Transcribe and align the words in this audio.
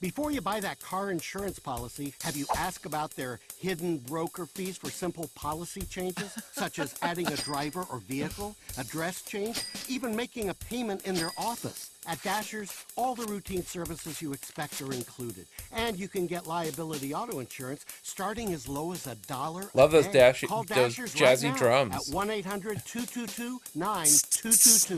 Before 0.00 0.30
you 0.30 0.42
buy 0.42 0.60
that 0.60 0.80
car 0.80 1.10
insurance 1.10 1.58
policy, 1.58 2.12
have 2.24 2.36
you 2.36 2.44
asked 2.58 2.84
about 2.84 3.12
their 3.16 3.40
hidden 3.58 3.96
broker 3.98 4.44
fees 4.44 4.76
for 4.76 4.90
simple 4.90 5.30
policy 5.34 5.80
changes, 5.82 6.30
such 6.52 6.78
as 6.78 6.94
adding 7.02 7.26
a 7.28 7.36
driver 7.36 7.86
or 7.90 7.98
vehicle, 8.00 8.54
address 8.76 9.22
change, 9.22 9.62
even 9.88 10.14
making 10.14 10.50
a 10.50 10.54
payment 10.54 11.06
in 11.06 11.14
their 11.14 11.30
office? 11.38 11.88
At 12.06 12.22
Dashers, 12.22 12.84
all 12.96 13.14
the 13.14 13.24
routine 13.24 13.62
services 13.64 14.20
you 14.20 14.34
expect 14.34 14.82
are 14.82 14.92
included. 14.92 15.46
And 15.72 15.98
you 15.98 16.08
can 16.08 16.26
get 16.26 16.46
liability 16.46 17.14
auto 17.14 17.38
insurance 17.38 17.86
starting 18.02 18.52
as 18.52 18.68
low 18.68 18.92
as 18.92 19.06
a 19.06 19.14
dollar. 19.14 19.70
Love 19.72 19.90
those 19.90 20.04
a 20.06 20.12
day. 20.12 20.18
dash- 20.18 20.42
Call 20.42 20.64
those 20.64 20.96
Dashers 20.96 21.14
jazzy 21.14 21.44
right 21.44 21.52
now 21.52 21.56
drums. 21.56 22.08
At 22.10 22.14
1 22.14 22.30
800 22.30 22.84
222 22.84 23.58
9222. 23.74 24.96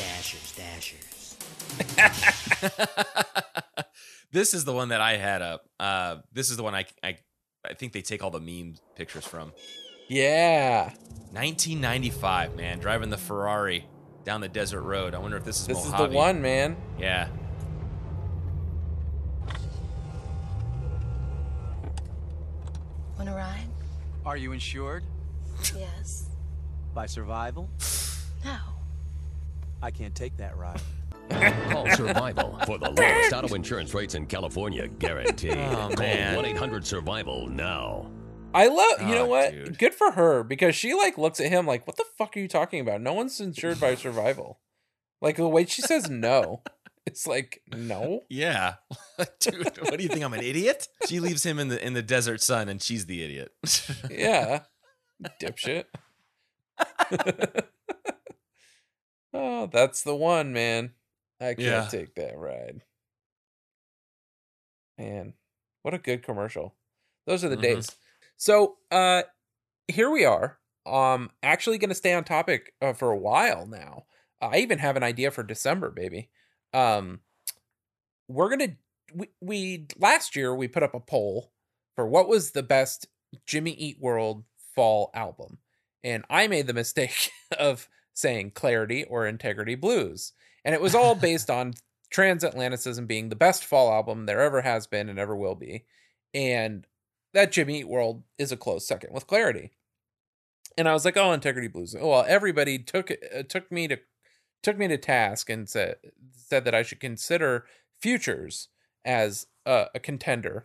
Dashers, 0.00 0.52
Dashers. 0.56 1.18
this 4.32 4.54
is 4.54 4.64
the 4.64 4.72
one 4.72 4.88
that 4.88 5.00
I 5.00 5.16
had 5.16 5.42
up. 5.42 5.64
Uh, 5.78 6.16
this 6.32 6.50
is 6.50 6.56
the 6.56 6.62
one 6.62 6.74
I, 6.74 6.86
I 7.02 7.18
I 7.68 7.74
think 7.74 7.92
they 7.92 8.02
take 8.02 8.22
all 8.24 8.30
the 8.30 8.40
meme 8.40 8.74
pictures 8.96 9.24
from. 9.24 9.52
Yeah. 10.08 10.86
1995, 11.32 12.56
man, 12.56 12.80
driving 12.80 13.08
the 13.10 13.16
Ferrari 13.16 13.86
down 14.24 14.40
the 14.40 14.48
desert 14.48 14.82
road. 14.82 15.14
I 15.14 15.18
wonder 15.18 15.36
if 15.36 15.44
this 15.44 15.60
is 15.60 15.66
This 15.68 15.84
is 15.84 15.92
the 15.92 16.08
one, 16.08 16.42
man. 16.42 16.76
Yeah. 16.98 17.28
Want 23.16 23.28
to 23.28 23.34
ride? 23.34 23.66
Are 24.24 24.36
you 24.36 24.52
insured 24.52 25.04
Yes. 25.76 26.28
by 26.94 27.06
survival? 27.06 27.68
No. 28.44 28.56
I 29.82 29.90
can't 29.90 30.14
take 30.14 30.36
that 30.38 30.56
ride. 30.56 30.80
Call 31.30 31.90
Survival 31.92 32.58
for 32.66 32.78
the 32.78 32.88
oh, 32.88 32.92
lowest 32.92 33.32
auto 33.32 33.54
insurance 33.54 33.94
rates 33.94 34.14
in 34.14 34.26
California, 34.26 34.88
guaranteed. 34.88 35.52
Oh, 35.56 35.74
Call 35.74 35.96
man. 35.98 36.36
1 36.36 36.44
800 36.44 36.86
Survival 36.86 37.48
now. 37.48 38.10
I 38.54 38.68
love 38.68 39.00
you 39.00 39.14
know 39.14 39.22
Oh, 39.24 39.28
what? 39.28 39.52
dude. 39.52 39.78
Good 39.78 39.94
for 39.94 40.10
her 40.12 40.42
because 40.42 40.74
she 40.76 40.92
like 40.92 41.16
looks 41.16 41.40
at 41.40 41.48
him 41.50 41.66
like, 41.66 41.86
"What 41.86 41.96
the 41.96 42.04
fuck 42.18 42.36
are 42.36 42.40
you 42.40 42.48
talking 42.48 42.80
about? 42.80 43.00
No 43.00 43.14
one's 43.14 43.40
insured 43.40 43.80
by 43.80 43.94
survival." 43.94 44.60
Like 45.22 45.36
the 45.36 45.48
way 45.48 45.64
she 45.64 45.80
says 45.80 46.10
no, 46.10 46.62
it's 47.06 47.26
like 47.26 47.62
no. 47.74 48.24
Yeah. 48.28 48.74
Dude, 49.40 49.78
what 49.78 49.96
do 49.96 50.02
you 50.02 50.08
think 50.10 50.22
I'm 50.22 50.34
an 50.34 50.42
idiot? 50.42 50.86
She 51.08 51.18
leaves 51.18 51.46
him 51.46 51.58
in 51.58 51.68
the 51.68 51.82
in 51.82 51.94
the 51.94 52.02
desert 52.02 52.42
sun 52.42 52.68
and 52.68 52.82
she's 52.82 53.06
the 53.06 53.22
idiot. 53.24 53.52
Yeah, 54.10 54.64
dipshit. 55.40 55.84
oh, 59.32 59.66
that's 59.72 60.02
the 60.02 60.14
one, 60.16 60.52
man. 60.52 60.92
I 61.42 61.54
can't 61.54 61.58
Yeah. 61.58 61.86
take 61.88 62.14
that 62.16 62.38
ride. 62.38 62.82
Man, 64.98 65.34
what 65.82 65.94
a 65.94 65.98
good 65.98 66.22
commercial. 66.22 66.74
Those 67.26 67.44
are 67.44 67.48
the 67.48 67.56
Mhm. 67.56 67.62
days. 67.62 67.96
So, 68.36 68.78
uh 68.90 69.24
here 69.88 70.10
we 70.10 70.24
are. 70.24 70.60
Um 70.86 71.30
actually 71.42 71.78
going 71.78 71.90
to 71.90 71.94
stay 71.94 72.14
on 72.14 72.24
topic 72.24 72.74
uh, 72.82 72.92
for 72.94 73.10
a 73.10 73.18
while 73.18 73.66
now. 73.66 74.06
I 74.40 74.58
even 74.58 74.78
have 74.80 74.96
an 74.96 75.02
idea 75.04 75.30
for 75.30 75.42
December, 75.42 75.90
baby. 75.90 76.30
Um 76.72 77.22
we're 78.28 78.48
going 78.48 78.70
to 78.70 78.76
we, 79.14 79.28
we 79.40 79.86
last 79.98 80.36
year 80.36 80.54
we 80.54 80.68
put 80.68 80.82
up 80.82 80.94
a 80.94 81.00
poll 81.00 81.52
for 81.96 82.06
what 82.06 82.28
was 82.28 82.52
the 82.52 82.62
best 82.62 83.08
Jimmy 83.46 83.72
Eat 83.72 84.00
World 84.00 84.44
fall 84.74 85.10
album. 85.14 85.58
And 86.02 86.24
I 86.30 86.48
made 86.48 86.66
the 86.66 86.72
mistake 86.74 87.30
of 87.58 87.88
saying 88.14 88.52
Clarity 88.52 89.04
or 89.04 89.26
Integrity 89.26 89.74
Blues. 89.74 90.32
And 90.64 90.74
it 90.74 90.80
was 90.80 90.94
all 90.94 91.14
based 91.14 91.50
on 91.50 91.74
Transatlanticism 92.12 93.06
being 93.06 93.28
the 93.28 93.36
best 93.36 93.64
fall 93.64 93.92
album 93.92 94.26
there 94.26 94.40
ever 94.40 94.62
has 94.62 94.86
been 94.86 95.08
and 95.08 95.18
ever 95.18 95.34
will 95.34 95.54
be. 95.54 95.84
And 96.34 96.86
that 97.32 97.52
Jimmy 97.52 97.80
Eat 97.80 97.88
World 97.88 98.22
is 98.38 98.52
a 98.52 98.56
close 98.56 98.86
second 98.86 99.12
with 99.12 99.26
Clarity. 99.26 99.70
And 100.76 100.88
I 100.88 100.92
was 100.92 101.04
like, 101.04 101.16
"Oh, 101.16 101.32
Integrity 101.32 101.68
Blues." 101.68 101.94
Well, 101.98 102.24
everybody 102.26 102.78
took 102.78 103.10
uh, 103.10 103.42
took 103.48 103.70
me 103.70 103.88
to 103.88 103.98
took 104.62 104.78
me 104.78 104.88
to 104.88 104.96
task 104.96 105.50
and 105.50 105.68
said 105.68 105.96
said 106.34 106.64
that 106.64 106.74
I 106.74 106.82
should 106.82 107.00
consider 107.00 107.66
Futures 108.00 108.68
as 109.04 109.46
a 109.64 110.00
contender 110.02 110.64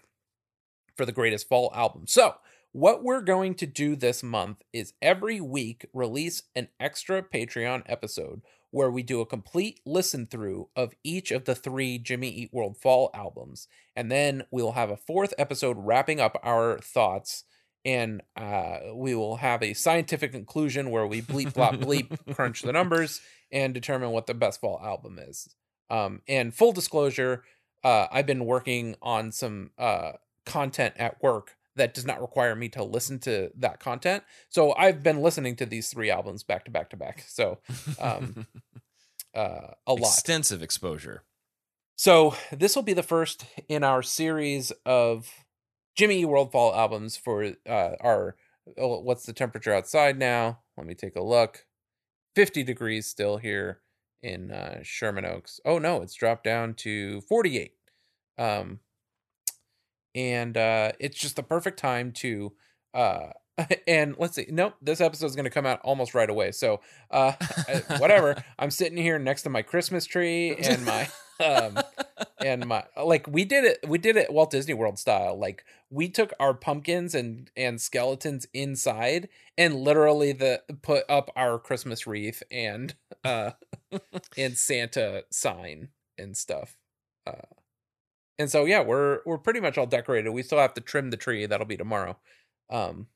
for 0.95 1.05
the 1.05 1.11
greatest 1.11 1.47
fall 1.47 1.71
album. 1.75 2.07
So, 2.07 2.35
what 2.77 3.03
we're 3.03 3.21
going 3.21 3.55
to 3.55 3.65
do 3.65 3.95
this 3.95 4.21
month 4.21 4.61
is 4.71 4.93
every 5.01 5.41
week 5.41 5.87
release 5.93 6.43
an 6.55 6.67
extra 6.79 7.23
Patreon 7.23 7.81
episode 7.87 8.43
where 8.69 8.91
we 8.91 9.01
do 9.01 9.19
a 9.19 9.25
complete 9.25 9.79
listen 9.83 10.27
through 10.27 10.69
of 10.75 10.93
each 11.03 11.31
of 11.31 11.45
the 11.45 11.55
three 11.55 11.97
Jimmy 11.97 12.29
Eat 12.29 12.53
World 12.53 12.77
fall 12.77 13.09
albums. 13.15 13.67
And 13.95 14.11
then 14.11 14.43
we'll 14.51 14.73
have 14.73 14.91
a 14.91 14.95
fourth 14.95 15.33
episode 15.39 15.75
wrapping 15.79 16.19
up 16.19 16.39
our 16.43 16.77
thoughts. 16.77 17.45
And 17.83 18.21
uh, 18.35 18.93
we 18.93 19.15
will 19.15 19.37
have 19.37 19.63
a 19.63 19.73
scientific 19.73 20.31
conclusion 20.31 20.91
where 20.91 21.07
we 21.07 21.23
bleep, 21.23 21.53
blop, 21.53 21.81
bleep, 21.83 22.35
crunch 22.35 22.61
the 22.61 22.73
numbers, 22.73 23.21
and 23.51 23.73
determine 23.73 24.11
what 24.11 24.27
the 24.27 24.35
best 24.35 24.61
fall 24.61 24.79
album 24.83 25.17
is. 25.17 25.49
Um, 25.89 26.21
and 26.27 26.53
full 26.53 26.73
disclosure, 26.73 27.43
uh, 27.83 28.05
I've 28.11 28.27
been 28.27 28.45
working 28.45 28.97
on 29.01 29.31
some 29.31 29.71
uh, 29.79 30.11
content 30.45 30.93
at 30.97 31.23
work 31.23 31.56
that 31.77 31.93
does 31.93 32.05
not 32.05 32.21
require 32.21 32.55
me 32.55 32.69
to 32.69 32.83
listen 32.83 33.19
to 33.19 33.51
that 33.57 33.79
content. 33.79 34.23
So 34.49 34.73
I've 34.75 35.01
been 35.01 35.21
listening 35.21 35.55
to 35.57 35.65
these 35.65 35.89
three 35.89 36.11
albums 36.11 36.43
back 36.43 36.65
to 36.65 36.71
back 36.71 36.89
to 36.91 36.97
back. 36.97 37.23
So 37.27 37.59
um, 37.99 38.47
uh, 39.33 39.71
a 39.85 39.93
lot. 39.93 40.13
Extensive 40.13 40.61
exposure. 40.61 41.23
So 41.95 42.35
this 42.51 42.75
will 42.75 42.83
be 42.83 42.93
the 42.93 43.03
first 43.03 43.45
in 43.67 43.83
our 43.83 44.03
series 44.03 44.71
of 44.85 45.45
Jimmy 45.95 46.21
Eat 46.21 46.25
World 46.25 46.51
Fall 46.51 46.75
albums 46.75 47.17
for 47.17 47.53
uh, 47.67 47.91
our. 48.01 48.35
Oh, 48.77 48.99
what's 48.99 49.25
the 49.25 49.33
temperature 49.33 49.73
outside 49.73 50.19
now? 50.19 50.59
Let 50.77 50.85
me 50.85 50.93
take 50.93 51.15
a 51.15 51.23
look. 51.23 51.65
Fifty 52.35 52.63
degrees 52.63 53.07
still 53.07 53.37
here 53.37 53.79
in 54.21 54.51
uh, 54.51 54.79
Sherman 54.83 55.25
Oaks. 55.25 55.59
Oh 55.65 55.79
no, 55.79 56.01
it's 56.01 56.13
dropped 56.13 56.43
down 56.43 56.73
to 56.75 57.21
forty-eight. 57.21 57.73
Um, 58.37 58.81
and 60.17 60.57
uh, 60.57 60.91
it's 60.99 61.17
just 61.17 61.35
the 61.35 61.43
perfect 61.43 61.77
time 61.79 62.11
to. 62.11 62.51
Uh, 62.93 63.27
and 63.87 64.15
let's 64.17 64.35
see. 64.35 64.47
Nope, 64.49 64.73
this 64.81 64.99
episode 64.99 65.27
is 65.27 65.35
going 65.35 65.45
to 65.45 65.51
come 65.51 65.65
out 65.65 65.79
almost 65.83 66.13
right 66.13 66.29
away. 66.29 66.51
So, 66.51 66.81
uh, 67.11 67.33
whatever. 67.99 68.43
I'm 68.59 68.71
sitting 68.71 68.97
here 68.97 69.19
next 69.19 69.43
to 69.43 69.49
my 69.49 69.61
Christmas 69.61 70.05
tree 70.05 70.55
and 70.55 70.83
my 70.85 71.07
um 71.39 71.77
and 72.43 72.65
my 72.65 72.83
like 72.99 73.27
we 73.27 73.45
did 73.45 73.63
it 73.63 73.87
we 73.87 73.99
did 73.99 74.17
it 74.17 74.33
Walt 74.33 74.49
Disney 74.49 74.73
World 74.73 74.97
style 74.97 75.39
like 75.39 75.63
we 75.91 76.09
took 76.09 76.33
our 76.39 76.55
pumpkins 76.55 77.13
and 77.13 77.51
and 77.55 77.79
skeletons 77.79 78.47
inside 78.55 79.29
and 79.55 79.75
literally 79.75 80.31
the 80.31 80.63
put 80.81 81.03
up 81.07 81.29
our 81.35 81.59
Christmas 81.59 82.07
wreath 82.07 82.41
and 82.49 82.95
uh 83.23 83.51
and 84.35 84.57
Santa 84.57 85.25
sign 85.29 85.89
and 86.17 86.35
stuff 86.35 86.75
uh 87.27 87.56
and 88.39 88.49
so 88.51 88.65
yeah 88.65 88.81
we're 88.81 89.19
we're 89.25 89.37
pretty 89.37 89.59
much 89.59 89.77
all 89.77 89.85
decorated 89.85 90.29
we 90.29 90.43
still 90.43 90.59
have 90.59 90.73
to 90.73 90.81
trim 90.81 91.09
the 91.09 91.17
tree 91.17 91.45
that'll 91.45 91.65
be 91.65 91.77
tomorrow 91.77 92.17
um 92.69 93.07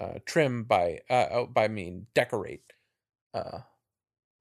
uh 0.00 0.18
trim 0.26 0.64
by 0.64 1.00
uh 1.10 1.26
oh, 1.30 1.46
by 1.46 1.64
I 1.64 1.68
mean 1.68 2.06
decorate 2.14 2.62
uh 3.34 3.60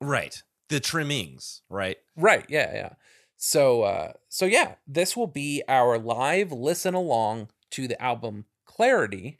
Right. 0.01 0.41
The 0.69 0.79
trimmings, 0.79 1.61
right? 1.69 1.97
Right. 2.15 2.45
Yeah. 2.49 2.73
Yeah. 2.73 2.89
So, 3.37 3.83
uh, 3.83 4.13
so 4.27 4.45
yeah, 4.45 4.75
this 4.87 5.15
will 5.15 5.27
be 5.27 5.63
our 5.67 5.97
live 5.97 6.51
listen 6.51 6.93
along 6.93 7.49
to 7.71 7.87
the 7.87 8.01
album 8.01 8.45
Clarity, 8.65 9.39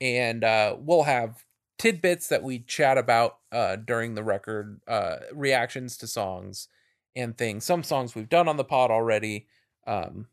and 0.00 0.44
uh, 0.44 0.76
we'll 0.78 1.04
have 1.04 1.44
tidbits 1.78 2.28
that 2.28 2.42
we 2.42 2.60
chat 2.60 2.98
about 2.98 3.38
uh, 3.52 3.76
during 3.76 4.14
the 4.14 4.22
record, 4.22 4.80
uh, 4.88 5.16
reactions 5.32 5.96
to 5.98 6.06
songs 6.06 6.68
and 7.16 7.36
things. 7.36 7.64
Some 7.64 7.82
songs 7.82 8.14
we've 8.14 8.28
done 8.28 8.48
on 8.48 8.56
the 8.56 8.64
pod 8.64 8.90
already, 8.90 9.46
um, 9.86 10.26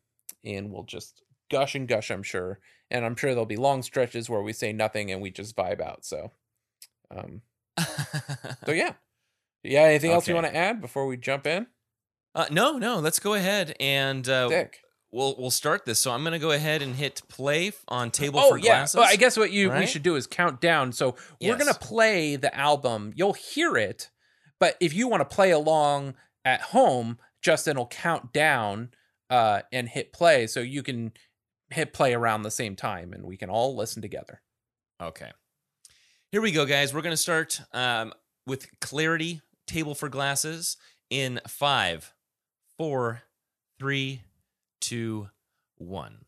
and 0.44 0.72
we'll 0.72 0.84
just 0.84 1.22
gush 1.52 1.76
and 1.76 1.88
gush. 1.88 2.09
I'm 2.11 2.23
sure, 2.23 2.59
and 2.91 3.05
I'm 3.05 3.16
sure 3.16 3.32
there'll 3.32 3.46
be 3.46 3.55
long 3.58 3.82
stretches 3.84 4.29
where 4.29 4.41
we 4.41 4.53
say 4.53 4.73
nothing 4.73 5.11
and 5.11 5.22
we 5.22 5.32
just 5.32 5.55
vibe 5.55 5.82
out. 5.82 6.05
So, 6.05 6.32
um, 7.16 7.41
so 8.66 8.72
yeah. 8.72 8.94
Yeah. 9.64 9.84
Anything 9.84 10.11
else 10.11 10.28
you 10.28 10.35
want 10.35 10.47
to 10.47 10.55
add 10.55 10.82
before 10.82 11.05
we 11.08 11.17
jump 11.17 11.47
in? 11.47 11.67
Uh, 12.35 12.46
no, 12.52 12.78
no. 12.78 13.00
Let's 13.00 13.20
go 13.20 13.34
ahead 13.35 13.76
and 13.79 14.28
uh, 14.28 14.50
Dick. 14.50 14.79
we'll 15.11 15.35
we'll 15.38 15.52
start 15.52 15.85
this. 15.85 16.00
So 16.00 16.11
I'm 16.11 16.23
gonna 16.23 16.40
go 16.40 16.52
ahead 16.52 16.82
and 16.82 16.96
hit 16.96 17.22
play 17.29 17.72
on 17.88 18.11
table 18.11 18.40
oh 18.41 18.50
for 18.50 18.58
yeah. 18.58 18.64
glasses. 18.79 18.96
Well, 18.96 19.08
I 19.08 19.16
guess 19.16 19.38
what 19.38 19.52
you 19.52 19.72
we 19.72 19.85
should 19.85 20.03
do 20.03 20.16
is 20.16 20.28
count 20.28 20.59
down. 20.59 20.91
So 20.91 21.16
we're 21.40 21.50
Yes. 21.50 21.59
gonna 21.59 21.78
play 21.78 22.35
the 22.35 22.53
album. 22.58 23.14
You'll 23.16 23.34
hear 23.34 23.78
it, 23.78 24.09
but 24.59 24.76
if 24.79 24.94
you 24.94 25.08
want 25.08 25.22
to 25.22 25.35
play 25.35 25.52
along 25.52 26.16
at 26.44 26.61
home, 26.61 27.20
Justin 27.41 27.78
will 27.78 27.88
count 27.88 28.34
down 28.34 28.90
uh, 29.29 29.61
and 29.72 29.90
hit 29.90 30.14
play, 30.14 30.47
so 30.47 30.59
you 30.59 30.84
can 30.84 31.14
hit 31.70 31.93
play 31.93 32.14
around 32.14 32.43
the 32.43 32.52
same 32.52 32.75
time, 32.75 33.14
and 33.14 33.23
we 33.25 33.37
can 33.37 33.49
all 33.49 33.75
listen 33.75 34.02
together. 34.02 34.41
Okay. 35.02 35.31
Here 36.31 36.41
we 36.41 36.52
go, 36.52 36.66
guys. 36.66 36.93
We're 36.93 37.02
going 37.02 37.14
to 37.14 37.17
start 37.17 37.61
um, 37.73 38.14
with 38.47 38.67
Clarity 38.79 39.41
Table 39.67 39.96
for 39.96 40.09
Glasses 40.09 40.78
in 41.09 41.40
five, 41.47 42.14
four, 42.78 43.23
three, 43.79 44.23
two, 44.81 45.29
one. 45.78 46.26